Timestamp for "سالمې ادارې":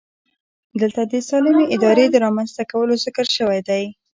1.29-2.05